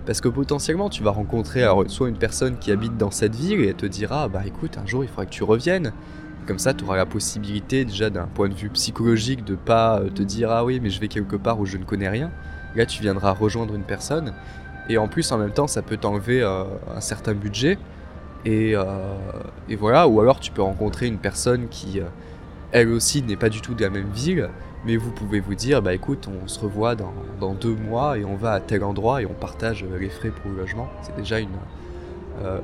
Parce 0.06 0.20
que 0.20 0.28
potentiellement 0.28 0.88
tu 0.88 1.02
vas 1.02 1.10
rencontrer 1.10 1.64
soit 1.86 2.08
une 2.08 2.18
personne 2.18 2.58
qui 2.58 2.72
habite 2.72 2.96
dans 2.96 3.10
cette 3.10 3.34
ville 3.34 3.60
et 3.60 3.68
elle 3.68 3.74
te 3.74 3.86
dira 3.86 4.28
bah 4.28 4.42
écoute 4.46 4.78
un 4.78 4.86
jour 4.86 5.04
il 5.04 5.08
faudra 5.08 5.26
que 5.26 5.30
tu 5.30 5.44
reviennes. 5.44 5.92
Comme 6.46 6.58
ça 6.58 6.74
tu 6.74 6.84
auras 6.84 6.96
la 6.96 7.06
possibilité 7.06 7.84
déjà 7.84 8.10
d'un 8.10 8.26
point 8.26 8.48
de 8.48 8.54
vue 8.54 8.70
psychologique 8.70 9.44
de 9.44 9.54
pas 9.54 10.00
euh, 10.00 10.08
te 10.08 10.22
dire 10.22 10.50
ah 10.50 10.64
oui 10.64 10.80
mais 10.80 10.90
je 10.90 11.00
vais 11.00 11.08
quelque 11.08 11.36
part 11.36 11.60
où 11.60 11.66
je 11.66 11.76
ne 11.76 11.84
connais 11.84 12.08
rien. 12.08 12.30
Là 12.74 12.86
tu 12.86 13.02
viendras 13.02 13.32
rejoindre 13.32 13.74
une 13.74 13.84
personne 13.84 14.32
et 14.88 14.98
en 14.98 15.08
plus 15.08 15.30
en 15.32 15.38
même 15.38 15.52
temps 15.52 15.66
ça 15.66 15.82
peut 15.82 15.96
t'enlever 15.96 16.42
euh, 16.42 16.64
un 16.96 17.00
certain 17.00 17.34
budget 17.34 17.78
et, 18.46 18.74
et, 19.68 19.76
voilà 19.76 20.08
ou 20.08 20.18
alors 20.18 20.40
tu 20.40 20.50
peux 20.50 20.62
rencontrer 20.62 21.06
une 21.06 21.18
personne 21.18 21.68
qui 21.68 22.00
elle 22.72 22.88
aussi 22.88 23.22
n'est 23.22 23.36
pas 23.36 23.48
du 23.48 23.60
tout 23.60 23.74
de 23.74 23.82
la 23.82 23.90
même 23.90 24.10
ville, 24.10 24.48
mais 24.84 24.96
vous 24.96 25.10
pouvez 25.10 25.40
vous 25.40 25.54
dire, 25.54 25.82
bah 25.82 25.94
écoute, 25.94 26.28
on 26.28 26.48
se 26.48 26.58
revoit 26.58 26.94
dans, 26.94 27.54
deux 27.54 27.74
mois 27.74 28.18
et 28.18 28.24
on 28.24 28.36
va 28.36 28.52
à 28.52 28.60
tel 28.60 28.84
endroit 28.84 29.22
et 29.22 29.26
on 29.26 29.34
partage 29.34 29.84
les 29.84 30.08
frais 30.08 30.30
pour 30.30 30.50
le 30.50 30.58
logement. 30.58 30.88
C'est 31.02 31.14
déjà 31.16 31.38
une, 31.38 31.48
euh, 32.42 32.60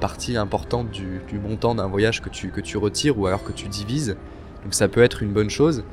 partie 0.00 0.36
importante 0.36 0.90
du, 0.90 1.20
montant 1.42 1.74
d'un 1.74 1.86
voyage 1.86 2.20
que 2.20 2.28
tu, 2.28 2.50
que 2.50 2.60
tu 2.60 2.76
retires 2.76 3.18
ou 3.18 3.26
alors 3.26 3.42
que 3.42 3.52
tu 3.52 3.68
divises. 3.68 4.16
Donc 4.62 4.74
ça 4.74 4.86
peut 4.86 5.02
être 5.02 5.22
une 5.22 5.32
bonne 5.32 5.50
chose 5.50 5.84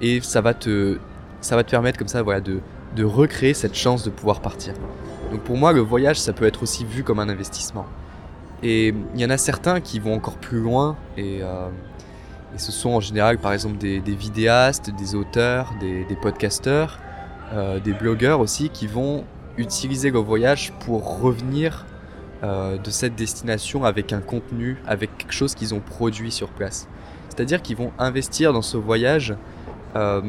et 0.00 0.20
ça 0.20 0.40
va 0.40 0.52
te, 0.52 0.98
ça 1.40 1.56
va 1.56 1.64
te 1.64 1.70
permettre 1.70 1.98
comme 1.98 2.08
ça 2.08 2.22
voilà, 2.22 2.40
de, 2.40 2.60
de 2.96 3.04
recréer 3.04 3.54
cette 3.54 3.74
chance 3.74 4.04
de 4.04 4.10
pouvoir 4.10 4.40
partir. 4.40 4.74
Donc 5.30 5.40
pour 5.40 5.56
moi, 5.56 5.72
le 5.72 5.80
voyage, 5.80 6.20
ça 6.20 6.32
peut 6.32 6.44
être 6.44 6.62
aussi 6.62 6.84
vu 6.84 7.04
comme 7.04 7.18
un 7.18 7.28
investissement. 7.28 7.86
Et 8.62 8.94
il 9.14 9.20
y 9.20 9.24
en 9.24 9.30
a 9.30 9.38
certains 9.38 9.80
qui 9.80 9.98
vont 9.98 10.14
encore 10.14 10.36
plus 10.36 10.60
loin 10.60 10.96
et, 11.16 11.38
euh, 11.42 11.68
et 12.54 12.58
ce 12.58 12.72
sont 12.72 12.90
en 12.90 13.00
général 13.00 13.38
par 13.38 13.52
exemple 13.52 13.78
des, 13.78 14.00
vidéastes, 14.00 14.90
des 14.90 15.14
auteurs, 15.14 15.72
des, 15.80 16.04
podcasteurs, 16.20 16.98
euh, 17.52 17.80
des 17.80 17.92
blogueurs 17.92 18.40
aussi 18.40 18.68
qui 18.68 18.86
vont 18.86 19.24
utiliser 19.56 20.10
le 20.10 20.18
voyage 20.18 20.72
pour 20.80 21.20
revenir 21.20 21.86
euh, 22.42 22.78
de 22.78 22.90
cette 22.90 23.14
destination 23.14 23.84
avec 23.84 24.12
un 24.12 24.20
contenu, 24.20 24.78
avec 24.86 25.16
quelque 25.16 25.32
chose 25.32 25.54
qu'ils 25.54 25.74
ont 25.74 25.80
produit 25.80 26.32
sur 26.32 26.48
place. 26.48 26.88
C'est-à-dire 27.28 27.62
qu'ils 27.62 27.76
vont 27.76 27.92
investir 27.98 28.52
dans 28.52 28.62
ce 28.62 28.76
voyage 28.76 29.34
euh, 29.96 30.20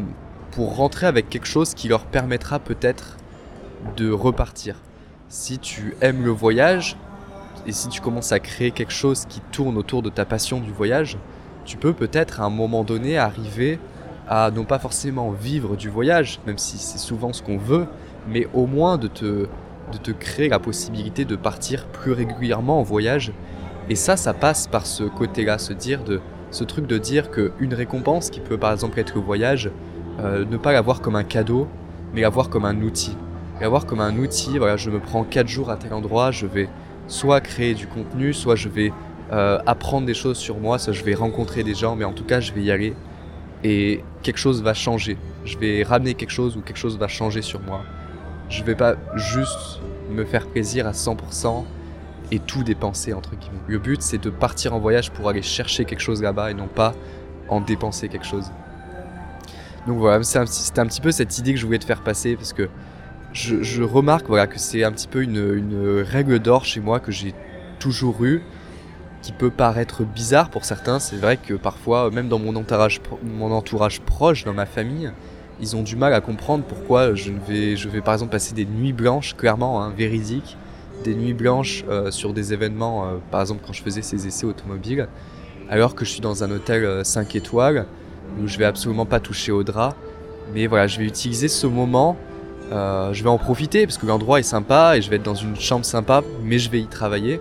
pour 0.52 0.76
rentrer 0.76 1.08
avec 1.08 1.30
quelque 1.30 1.48
chose 1.48 1.74
qui 1.74 1.88
leur 1.88 2.06
permettra 2.06 2.60
peut-être 2.60 3.18
de 3.98 4.12
repartir. 4.12 4.76
Si 5.28 5.60
tu 5.60 5.96
aimes 6.00 6.24
le 6.24 6.32
voyage 6.32 6.96
et 7.66 7.72
si 7.72 7.90
tu 7.90 8.00
commences 8.00 8.32
à 8.32 8.40
créer 8.40 8.72
quelque 8.72 8.94
chose 8.94 9.26
qui 9.28 9.42
tourne 9.52 9.78
autour 9.78 10.02
de 10.02 10.10
ta 10.10 10.26
passion 10.26 10.60
du 10.60 10.72
voyage, 10.72 11.18
tu 11.66 11.78
peux 11.78 11.94
peut-être 11.94 12.42
à 12.42 12.46
un 12.46 12.50
moment 12.50 12.84
donné 12.84 13.18
arriver 13.18 13.80
à 14.28 14.52
non 14.52 14.64
pas 14.64 14.80
forcément 14.80 15.32
vivre 15.32 15.76
du 15.76 15.90
voyage, 15.90 16.40
même 16.48 16.58
si 16.58 16.78
c'est 16.78 16.98
souvent 16.98 17.34
ce 17.34 17.42
qu'on 17.42 17.58
veut, 17.58 17.88
mais 18.28 18.48
au 18.54 18.66
moins 18.66 18.98
de 18.98 19.08
te, 19.08 19.48
de 19.92 19.98
te 20.02 20.12
créer 20.12 20.50
la 20.50 20.60
possibilité 20.60 21.26
de 21.26 21.36
partir 21.36 21.88
plus 21.88 22.14
régulièrement 22.14 22.80
en 22.80 22.84
voyage. 22.84 23.34
Et 23.90 23.96
ça, 23.96 24.16
ça 24.16 24.34
passe 24.34 24.68
par 24.68 24.86
ce 24.86 25.04
côté-là, 25.04 25.58
se 25.58 25.74
dire 25.74 26.04
de, 26.04 26.22
ce 26.52 26.64
truc 26.64 26.88
de 26.88 26.98
dire 26.98 27.32
qu'une 27.32 27.74
récompense, 27.74 28.30
qui 28.30 28.40
peut 28.40 28.58
par 28.58 28.72
exemple 28.72 29.00
être 29.00 29.16
le 29.16 29.22
voyage, 29.22 29.72
euh, 30.20 30.46
ne 30.46 30.58
pas 30.58 30.72
la 30.72 30.82
voir 30.82 31.02
comme 31.02 31.16
un 31.16 31.24
cadeau, 31.24 31.68
mais 32.14 32.22
la 32.22 32.30
voir 32.30 32.50
comme 32.50 32.66
un 32.66 32.82
outil. 32.82 33.18
La 33.60 33.70
voir 33.70 33.86
comme 33.86 34.00
un 34.00 34.18
outil, 34.18 34.58
voilà, 34.58 34.78
je 34.78 34.90
me 34.90 35.00
prends 35.00 35.24
4 35.24 35.48
jours 35.48 35.70
à 35.70 35.78
tel 35.78 35.94
endroit, 35.94 36.32
je 36.32 36.46
vais 36.46 36.70
soit 37.08 37.42
créer 37.42 37.74
du 37.74 37.88
contenu, 37.88 38.34
soit 38.34 38.56
je 38.56 38.70
vais 38.70 38.94
euh, 39.32 39.60
apprendre 39.66 40.06
des 40.06 40.14
choses 40.14 40.38
sur 40.38 40.58
moi, 40.58 40.78
soit 40.78 40.94
je 40.94 41.04
vais 41.04 41.16
rencontrer 41.16 41.64
des 41.64 41.74
gens, 41.74 41.96
mais 41.96 42.06
en 42.06 42.12
tout 42.12 42.26
cas 42.26 42.40
je 42.40 42.52
vais 42.52 42.62
y 42.62 42.72
aller 42.72 42.94
et 43.64 44.04
quelque 44.22 44.38
chose 44.38 44.62
va 44.62 44.74
changer. 44.74 45.18
Je 45.46 45.58
vais 45.58 45.84
ramener 45.84 46.14
quelque 46.14 46.32
chose 46.32 46.58
ou 46.58 46.62
quelque 46.62 46.78
chose 46.78 46.98
va 46.98 47.08
changer 47.08 47.42
sur 47.42 47.62
moi. 47.62 47.82
Je 48.50 48.64
vais 48.64 48.76
pas 48.76 48.96
juste 49.16 49.80
me 50.12 50.26
faire 50.26 50.46
plaisir 50.48 50.86
à 50.86 50.92
100% 50.92 51.64
et 52.32 52.40
tout 52.40 52.64
dépenser 52.64 53.14
entre 53.14 53.32
guillemets. 53.36 53.60
Le 53.68 53.80
but 53.80 54.02
c'est 54.02 54.22
de 54.22 54.30
partir 54.30 54.74
en 54.74 54.80
voyage 54.80 55.12
pour 55.12 55.30
aller 55.30 55.42
chercher 55.42 55.86
quelque 55.86 56.02
chose 56.02 56.22
là-bas 56.22 56.52
et 56.52 56.54
non 56.54 56.68
pas 56.68 56.94
en 57.48 57.62
dépenser 57.62 58.10
quelque 58.10 58.26
chose. 58.26 58.52
Donc 59.88 59.98
voilà, 59.98 60.24
c'était 60.24 60.80
un, 60.80 60.88
petit 60.88 61.02
peu 61.02 61.12
cette 61.12 61.38
idée 61.38 61.54
que 61.54 61.60
je 61.60 61.66
voulais 61.66 61.80
te 61.80 61.86
faire 61.86 62.04
passer 62.04 62.36
parce 62.36 62.54
que 62.54 62.70
je, 63.34 63.82
remarque 63.84 64.28
voilà, 64.28 64.48
que 64.48 64.60
c'est 64.60 64.84
un 64.84 64.92
petit 64.92 65.08
peu 65.08 65.24
une 65.24 66.02
règle 66.02 66.40
d'or 66.40 66.66
chez 66.66 66.80
moi 66.80 67.00
que 67.00 67.12
j'ai 67.12 67.34
toujours 67.80 68.24
eue 68.24 68.44
qui 69.24 69.32
peut 69.32 69.50
paraître 69.50 70.04
bizarre 70.04 70.50
pour 70.50 70.66
certains. 70.66 71.00
C'est 71.00 71.16
vrai 71.16 71.38
que 71.38 71.56
parfois, 71.56 72.12
même 72.12 72.28
dans 72.28 72.40
mon 72.40 72.56
entourage, 72.56 73.02
mon 73.24 73.52
entourage 73.52 74.02
proche, 74.02 74.44
dans 74.44 74.54
ma 74.54 74.68
famille, 74.68 75.12
ils 75.60 75.76
ont 75.76 75.82
du 75.82 75.96
mal 75.96 76.14
à 76.14 76.22
comprendre 76.22 76.66
pourquoi 76.66 77.16
je, 77.16 77.32
vais, 77.48 77.78
je 77.78 77.88
vais 77.88 78.02
par 78.02 78.14
exemple 78.14 78.32
passer 78.32 78.54
des 78.54 78.66
nuits 78.66 78.94
blanches, 78.94 79.36
clairement, 79.36 79.82
hein, 79.82 79.94
véridiques, 79.96 80.58
des 81.06 81.16
nuits 81.16 81.34
blanches 81.34 81.86
euh, 81.90 82.12
sur 82.12 82.34
des 82.34 82.54
événements, 82.54 83.06
euh, 83.06 83.14
par 83.32 83.42
exemple 83.42 83.62
quand 83.66 83.74
je 83.74 83.82
faisais 83.82 84.02
ces 84.02 84.28
essais 84.28 84.46
automobiles, 84.46 85.08
alors 85.70 85.96
que 85.96 86.04
je 86.04 86.12
suis 86.12 86.22
dans 86.22 86.44
un 86.44 86.52
hôtel 86.52 87.06
5 87.06 87.34
euh, 87.34 87.38
étoiles, 87.38 87.86
où 88.42 88.48
je 88.48 88.58
vais 88.58 88.66
absolument 88.66 89.06
pas 89.06 89.22
toucher 89.22 89.54
au 89.54 89.64
drap. 89.64 89.96
Mais 90.54 90.68
voilà, 90.68 90.88
je 90.88 91.00
vais 91.00 91.06
utiliser 91.06 91.48
ce 91.48 91.66
moment, 91.66 92.18
je 92.70 93.24
vais 93.24 93.30
en 93.30 93.38
profiter, 93.38 93.86
parce 93.86 93.98
que 93.98 94.06
l'endroit 94.06 94.40
est 94.40 94.44
sympa, 94.44 94.98
et 94.98 95.02
je 95.02 95.10
vais 95.10 95.16
être 95.16 95.24
dans 95.24 95.36
une 95.36 95.56
chambre 95.56 95.86
sympa, 95.86 96.22
mais 96.44 96.60
je 96.60 96.70
vais 96.70 96.80
y 96.80 96.88
travailler. 96.88 97.40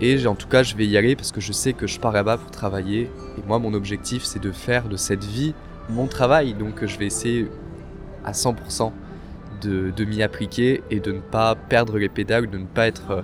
Et 0.00 0.26
en 0.26 0.34
tout 0.34 0.48
cas, 0.48 0.62
je 0.62 0.76
vais 0.76 0.86
y 0.86 0.96
aller 0.96 1.14
parce 1.16 1.32
que 1.32 1.40
je 1.40 1.52
sais 1.52 1.72
que 1.72 1.86
je 1.86 2.00
pars 2.00 2.12
là-bas 2.12 2.36
pour 2.36 2.50
travailler. 2.50 3.10
Et 3.38 3.42
moi, 3.46 3.58
mon 3.58 3.74
objectif, 3.74 4.24
c'est 4.24 4.40
de 4.40 4.50
faire 4.50 4.88
de 4.88 4.96
cette 4.96 5.24
vie 5.24 5.54
mon 5.88 6.06
travail. 6.06 6.54
Donc, 6.54 6.84
je 6.84 6.98
vais 6.98 7.06
essayer 7.06 7.48
à 8.24 8.32
100% 8.32 8.92
de, 9.62 10.04
m'y 10.04 10.22
appliquer 10.22 10.82
et 10.90 11.00
de 11.00 11.12
ne 11.12 11.20
pas 11.20 11.54
perdre 11.54 11.98
les 11.98 12.08
pédales, 12.08 12.50
de 12.50 12.58
ne 12.58 12.66
pas 12.66 12.86
être 12.86 13.10
euh, 13.10 13.22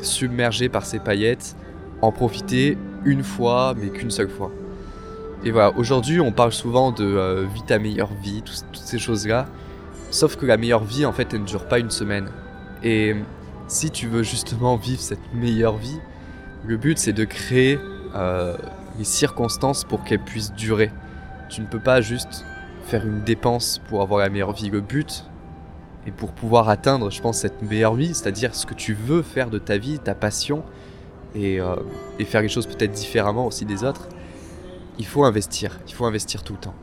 submergé 0.00 0.68
par 0.68 0.84
ces 0.84 0.98
paillettes, 0.98 1.56
en 2.02 2.10
profiter 2.10 2.76
une 3.04 3.22
fois, 3.22 3.74
mais 3.76 3.88
qu'une 3.90 4.10
seule 4.10 4.28
fois. 4.28 4.50
Et 5.44 5.52
voilà, 5.52 5.76
aujourd'hui, 5.76 6.20
on 6.20 6.32
parle 6.32 6.52
souvent 6.52 6.90
de 6.90 7.04
euh, 7.04 7.46
vie 7.54 7.62
ta 7.62 7.78
meilleure 7.78 8.12
vie, 8.22 8.42
toutes 8.42 8.64
ces 8.72 8.98
choses-là. 8.98 9.46
Sauf 10.10 10.36
que 10.36 10.46
la 10.46 10.56
meilleure 10.56 10.84
vie, 10.84 11.06
en 11.06 11.12
fait, 11.12 11.32
elle 11.32 11.42
ne 11.42 11.46
dure 11.46 11.66
pas 11.66 11.78
une 11.78 11.90
semaine. 11.90 12.28
Et 12.82 13.14
si 13.68 13.90
tu 13.90 14.08
veux 14.08 14.22
justement 14.22 14.76
vivre 14.76 15.00
cette 15.00 15.32
meilleure 15.34 15.76
vie, 15.76 16.00
le 16.66 16.76
but 16.76 16.98
c'est 16.98 17.12
de 17.12 17.24
créer 17.24 17.78
euh, 18.14 18.56
les 18.98 19.04
circonstances 19.04 19.84
pour 19.84 20.04
qu'elle 20.04 20.20
puisse 20.20 20.52
durer. 20.52 20.90
Tu 21.48 21.60
ne 21.60 21.66
peux 21.66 21.78
pas 21.78 22.00
juste 22.00 22.44
faire 22.84 23.06
une 23.06 23.22
dépense 23.22 23.80
pour 23.88 24.02
avoir 24.02 24.20
la 24.20 24.30
meilleure 24.30 24.52
vie. 24.52 24.70
Le 24.70 24.80
but, 24.80 25.24
et 26.06 26.10
pour 26.10 26.32
pouvoir 26.32 26.68
atteindre, 26.70 27.10
je 27.10 27.20
pense, 27.20 27.38
cette 27.38 27.62
meilleure 27.62 27.94
vie, 27.94 28.14
c'est-à-dire 28.14 28.54
ce 28.54 28.64
que 28.64 28.74
tu 28.74 28.94
veux 28.94 29.22
faire 29.22 29.50
de 29.50 29.58
ta 29.58 29.76
vie, 29.76 29.98
ta 29.98 30.14
passion, 30.14 30.64
et, 31.34 31.60
euh, 31.60 31.76
et 32.18 32.24
faire 32.24 32.40
les 32.40 32.48
choses 32.48 32.66
peut-être 32.66 32.92
différemment 32.92 33.46
aussi 33.46 33.66
des 33.66 33.84
autres, 33.84 34.08
il 34.98 35.06
faut 35.06 35.24
investir. 35.24 35.78
Il 35.86 35.94
faut 35.94 36.06
investir 36.06 36.42
tout 36.42 36.54
le 36.54 36.58
temps. 36.58 36.74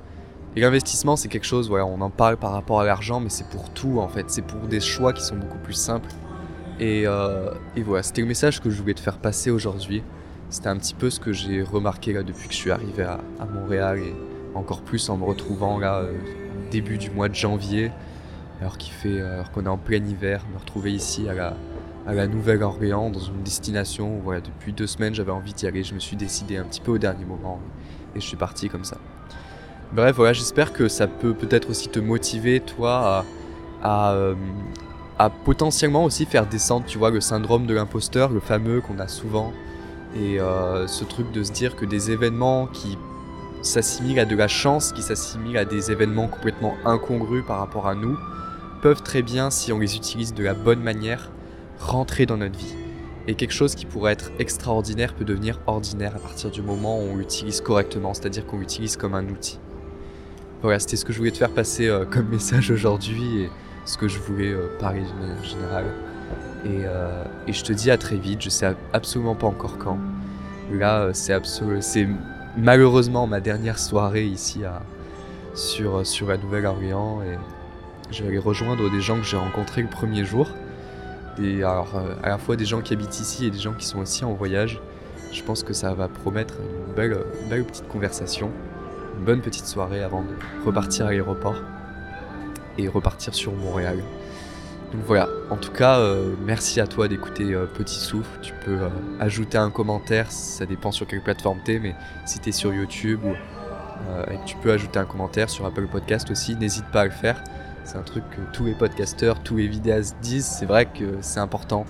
Et 0.55 0.61
l'investissement, 0.61 1.15
c'est 1.15 1.27
quelque 1.27 1.45
chose, 1.45 1.67
voilà, 1.67 1.85
on 1.85 1.99
en 2.01 2.11
parle 2.11 2.37
par 2.37 2.51
rapport 2.51 2.79
à 2.79 2.85
l'argent, 2.85 3.19
mais 3.19 3.29
c'est 3.29 3.49
pour 3.49 3.69
tout 3.71 3.99
en 3.99 4.07
fait. 4.07 4.29
C'est 4.29 4.43
pour 4.43 4.61
des 4.67 4.79
choix 4.79 5.11
qui 5.11 5.23
sont 5.23 5.35
beaucoup 5.35 5.57
plus 5.57 5.73
simples 5.73 6.09
euh, 6.81 7.51
et, 7.75 7.83
voilà, 7.83 8.03
c'était 8.03 8.21
le 8.21 8.27
message 8.27 8.61
que 8.61 8.69
je 8.69 8.81
voulais 8.81 8.93
te 8.93 8.99
faire 8.99 9.17
passer 9.17 9.51
aujourd'hui. 9.51 10.03
C'était 10.49 10.67
un 10.67 10.77
petit 10.77 10.93
peu 10.93 11.09
ce 11.09 11.19
que 11.19 11.33
j'ai 11.33 11.63
remarqué 11.63 12.13
là 12.13 12.23
depuis 12.23 12.47
que 12.47 12.53
je 12.53 12.59
suis 12.59 12.71
arrivé 12.71 13.03
à, 13.03 13.19
Montréal 13.45 13.99
et 13.99 14.13
encore 14.53 14.81
plus 14.81 15.09
en 15.09 15.17
me 15.17 15.25
retrouvant 15.25 15.79
là 15.79 15.99
euh, 15.99 16.13
début 16.71 16.97
du 16.97 17.09
mois 17.09 17.29
de 17.29 17.35
janvier, 17.35 17.91
alors 18.61 18.77
qu'il 18.77 18.93
fait, 18.93 19.21
alors 19.21 19.51
qu'on 19.51 19.65
est 19.65 19.69
en 19.69 19.77
plein 19.77 20.03
hiver, 20.05 20.45
me 20.53 20.59
retrouver 20.59 20.93
ici 20.93 21.27
à 21.27 21.33
la, 21.33 22.27
Nouvelle-Orléans 22.27 23.09
dans 23.09 23.19
une 23.19 23.41
destination 23.41 24.17
où 24.17 24.21
voilà, 24.21 24.39
depuis 24.39 24.71
deux 24.71 24.85
semaines 24.87 25.15
j'avais 25.15 25.31
envie 25.31 25.53
d'y 25.53 25.65
aller. 25.65 25.83
Je 25.83 25.95
me 25.95 25.99
suis 25.99 26.15
décidé 26.15 26.57
un 26.57 26.63
petit 26.63 26.81
peu 26.81 26.91
au 26.91 26.97
dernier 26.97 27.25
moment 27.25 27.59
et 28.15 28.19
je 28.19 28.25
suis 28.25 28.37
parti 28.37 28.69
comme 28.69 28.85
ça. 28.85 28.97
Bref, 29.91 30.15
voilà, 30.15 30.33
j'espère 30.33 30.73
que 30.73 30.87
ça 30.87 31.07
peut 31.07 31.33
peut-être 31.33 31.69
aussi 31.69 31.89
te 31.89 31.99
motiver, 31.99 32.59
toi, 32.59 33.25
à, 33.81 34.11
euh, 34.13 34.35
à 35.17 35.29
potentiellement 35.29 36.03
aussi 36.03 36.25
faire 36.25 36.47
descendre, 36.47 36.85
tu 36.85 36.97
vois, 36.97 37.09
le 37.09 37.21
syndrome 37.21 37.65
de 37.65 37.73
l'imposteur, 37.73 38.31
le 38.31 38.39
fameux 38.39 38.81
qu'on 38.81 38.99
a 38.99 39.07
souvent, 39.07 39.53
et 40.15 40.39
euh, 40.39 40.87
ce 40.87 41.03
truc 41.03 41.31
de 41.31 41.43
se 41.43 41.51
dire 41.51 41.75
que 41.75 41.85
des 41.85 42.11
événements 42.11 42.67
qui 42.67 42.97
s'assimilent 43.61 44.19
à 44.19 44.25
de 44.25 44.35
la 44.35 44.47
chance, 44.47 44.91
qui 44.91 45.01
s'assimilent 45.01 45.57
à 45.57 45.65
des 45.65 45.91
événements 45.91 46.27
complètement 46.27 46.75
incongrus 46.85 47.43
par 47.45 47.59
rapport 47.59 47.87
à 47.87 47.95
nous, 47.95 48.17
peuvent 48.81 49.01
très 49.01 49.21
bien, 49.21 49.49
si 49.49 49.73
on 49.73 49.79
les 49.79 49.95
utilise 49.95 50.33
de 50.33 50.43
la 50.43 50.53
bonne 50.53 50.81
manière, 50.81 51.31
rentrer 51.79 52.25
dans 52.25 52.37
notre 52.37 52.57
vie. 52.57 52.75
Et 53.27 53.33
quelque 53.33 53.53
chose 53.53 53.73
qui 53.73 53.85
pourrait 53.85 54.13
être 54.13 54.31
extraordinaire 54.37 55.15
peut 55.15 55.25
devenir 55.25 55.59
ordinaire 55.65 56.15
à 56.15 56.19
partir 56.19 56.51
du 56.51 56.61
moment 56.61 56.99
où 56.99 57.01
on 57.01 57.15
l'utilise 57.15 57.61
correctement, 57.61 58.13
c'est-à-dire 58.13 58.45
qu'on 58.45 58.59
l'utilise 58.59 58.97
comme 58.97 59.15
un 59.15 59.27
outil. 59.27 59.59
Voilà, 60.61 60.79
c'était 60.79 60.95
ce 60.95 61.05
que 61.05 61.11
je 61.11 61.17
voulais 61.17 61.31
te 61.31 61.37
faire 61.37 61.53
passer 61.53 61.87
euh, 61.87 62.05
comme 62.05 62.27
message 62.27 62.69
aujourd'hui. 62.69 63.49
Ce 63.85 63.97
que 63.97 64.07
je 64.07 64.19
voulais 64.19 64.51
euh, 64.51 64.67
d'une 64.79 65.43
générale. 65.43 65.85
Et, 66.65 66.81
euh, 66.85 67.23
et, 67.47 67.53
je 67.53 67.63
te 67.63 67.71
dis 67.71 67.91
à 67.91 67.97
très 67.97 68.17
vite, 68.17 68.41
je 68.41 68.49
sais 68.49 68.73
absolument 68.91 69.35
pas 69.35 69.47
encore 69.47 69.77
quand. 69.77 69.99
Là, 70.71 71.03
euh, 71.03 71.11
c'est 71.13 72.07
malheureusement 72.57 73.27
ma 73.27 73.39
dernière 73.39 73.77
soirée 73.77 74.25
ici 74.25 74.65
à, 74.65 74.81
sur, 75.53 76.05
sur 76.05 76.27
la 76.27 76.37
Nouvelle-Orléans 76.37 77.21
et 77.21 77.37
je 78.11 78.23
vais 78.23 78.29
aller 78.29 78.39
rejoindre 78.39 78.89
des 78.89 79.01
gens 79.01 79.17
que 79.17 79.25
j'ai 79.25 79.37
rencontrés 79.37 79.83
le 79.83 79.87
premier 79.87 80.25
jour. 80.25 80.49
Alors, 81.37 82.01
à 82.23 82.29
la 82.29 82.37
fois 82.37 82.55
des 82.55 82.63
gens 82.63 82.79
qui 82.79 82.93
habitent 82.93 83.19
ici 83.19 83.45
et 83.45 83.51
des 83.51 83.59
gens 83.59 83.73
qui 83.73 83.85
sont 83.85 83.99
aussi 83.99 84.23
en 84.23 84.33
voyage. 84.33 84.79
Je 85.33 85.43
pense 85.43 85.63
que 85.63 85.73
ça 85.73 85.93
va 85.93 86.07
promettre 86.07 86.53
une 86.61 86.93
belle, 86.93 87.17
une 87.43 87.49
belle 87.49 87.65
petite 87.65 87.89
conversation, 87.89 88.49
une 89.17 89.25
bonne 89.25 89.41
petite 89.41 89.65
soirée 89.65 90.01
avant 90.01 90.21
de 90.21 90.29
repartir 90.65 91.07
à 91.07 91.09
l'aéroport 91.09 91.57
et 92.77 92.87
repartir 92.87 93.33
sur 93.33 93.53
Montréal. 93.53 94.03
Donc 94.95 95.03
voilà, 95.07 95.27
en 95.49 95.57
tout 95.57 95.71
cas, 95.71 95.99
euh, 95.99 96.35
merci 96.45 96.79
à 96.79 96.87
toi 96.87 97.07
d'écouter 97.07 97.53
euh, 97.53 97.65
Petit 97.65 97.99
Souffle. 97.99 98.39
Tu 98.41 98.53
peux 98.63 98.77
euh, 98.83 98.89
ajouter 99.19 99.57
un 99.57 99.69
commentaire, 99.69 100.31
ça 100.31 100.65
dépend 100.65 100.91
sur 100.91 101.05
quelle 101.05 101.21
plateforme 101.21 101.59
t'es, 101.65 101.79
mais 101.79 101.95
si 102.25 102.39
t'es 102.39 102.51
sur 102.51 102.73
YouTube, 102.73 103.19
et 104.29 104.37
tu 104.45 104.55
peux 104.57 104.71
ajouter 104.71 104.99
un 104.99 105.05
commentaire 105.05 105.49
sur 105.49 105.65
Apple 105.65 105.87
Podcast 105.87 106.29
aussi, 106.29 106.55
n'hésite 106.55 106.85
pas 106.85 107.01
à 107.01 107.05
le 107.05 107.11
faire. 107.11 107.43
C'est 107.85 107.97
un 107.97 108.03
truc 108.03 108.23
que 108.29 108.41
tous 108.53 108.65
les 108.65 108.73
podcasteurs, 108.73 109.41
tous 109.41 109.57
les 109.57 109.67
vidéastes 109.67 110.17
disent, 110.21 110.45
c'est 110.45 110.65
vrai 110.65 110.85
que 110.85 111.17
c'est 111.21 111.39
important. 111.39 111.85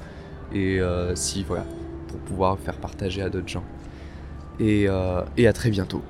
Et 0.53 0.79
si, 1.15 1.43
voilà, 1.43 1.65
pour 2.07 2.19
pouvoir 2.19 2.57
faire 2.59 2.75
partager 2.77 3.21
à 3.21 3.29
d'autres 3.29 3.49
gens. 3.49 3.63
Et, 4.59 4.87
et, 5.35 5.47
à 5.47 5.53
très 5.53 5.71
bientôt. 5.71 6.03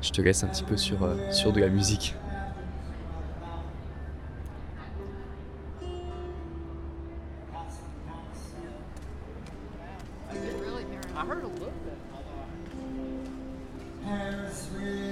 Je 0.00 0.10
te 0.10 0.22
laisse 0.22 0.42
un 0.44 0.46
petit 0.46 0.64
peu 0.64 0.76
sur, 0.76 0.98
sur 1.30 1.52
de 1.52 1.60
la 1.60 1.68
musique. 1.68 2.14
I 11.18 11.24
heard 11.24 11.42
a 11.42 11.48
little 11.48 11.72
bit. 11.84 11.98
Harris 14.04 14.68
Reed. 14.72 15.07